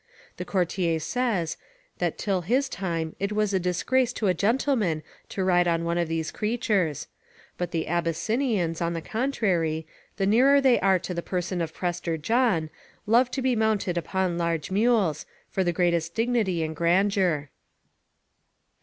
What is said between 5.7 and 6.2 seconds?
one of